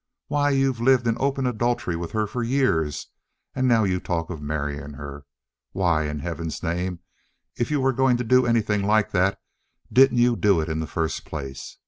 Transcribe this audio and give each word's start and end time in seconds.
Why, 0.29 0.49
you've 0.49 0.81
lived 0.81 1.05
in 1.05 1.15
open 1.19 1.45
adultery 1.45 1.95
with 1.95 2.11
her 2.13 2.25
for 2.25 2.41
years, 2.41 3.09
and 3.53 3.67
now 3.67 3.83
you 3.83 3.99
talk 3.99 4.31
of 4.31 4.41
marrying 4.41 4.93
her. 4.93 5.27
Why, 5.73 6.07
in 6.07 6.21
heaven's 6.21 6.63
name, 6.63 7.01
if 7.55 7.69
you 7.69 7.79
were 7.79 7.93
going 7.93 8.17
to 8.17 8.23
do 8.23 8.47
anything 8.47 8.81
like 8.81 9.11
that, 9.11 9.39
didn't 9.93 10.17
you 10.17 10.35
do 10.35 10.59
it 10.59 10.69
in 10.69 10.79
the 10.79 10.87
first 10.87 11.23
place? 11.23 11.77